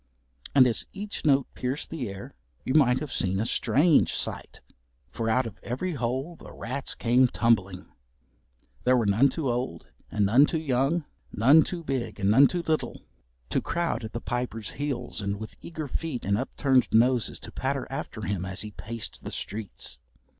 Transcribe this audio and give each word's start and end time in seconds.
And 0.55 0.65
as 0.65 0.87
each 0.93 1.25
note 1.25 1.45
pierced 1.53 1.91
the 1.91 2.09
air 2.09 2.33
you 2.65 2.73
might 2.73 2.99
have 3.01 3.13
seen 3.13 3.39
a 3.39 3.45
strange 3.45 4.15
sight. 4.15 4.59
For 5.11 5.29
out 5.29 5.45
of 5.45 5.59
every 5.61 5.91
hole 5.93 6.35
the 6.35 6.51
rats 6.51 6.95
came 6.95 7.27
tumbling. 7.27 7.85
There 8.83 8.97
were 8.97 9.05
none 9.05 9.29
too 9.29 9.47
old 9.47 9.89
and 10.09 10.25
none 10.25 10.47
too 10.47 10.57
young, 10.57 11.05
none 11.31 11.61
too 11.61 11.83
big 11.83 12.19
and 12.19 12.31
none 12.31 12.47
too 12.47 12.63
little 12.63 13.03
to 13.51 13.61
crowd 13.61 14.03
at 14.03 14.13
the 14.13 14.19
Piper's 14.21 14.71
heels 14.71 15.21
and 15.21 15.39
with 15.39 15.55
eager 15.61 15.87
feet 15.87 16.25
and 16.25 16.35
upturned 16.35 16.87
noses 16.91 17.39
to 17.41 17.51
patter 17.51 17.85
after 17.91 18.21
him 18.23 18.43
as 18.43 18.61
he 18.63 18.71
paced 18.71 19.21
the 19.23 19.29
streets. 19.29 19.99